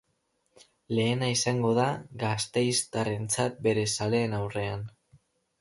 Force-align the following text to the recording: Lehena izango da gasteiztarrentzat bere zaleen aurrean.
Lehena 0.99 1.27
izango 1.33 1.75
da 1.81 1.85
gasteiztarrentzat 2.25 3.63
bere 3.69 3.87
zaleen 4.01 4.35
aurrean. 4.43 4.87